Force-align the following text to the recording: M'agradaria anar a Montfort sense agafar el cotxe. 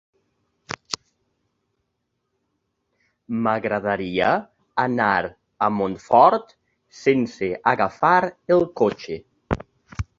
M'agradaria 3.43 4.31
anar 4.87 5.13
a 5.67 5.71
Montfort 5.81 6.57
sense 7.05 7.51
agafar 7.75 8.21
el 8.59 8.67
cotxe. 8.83 9.21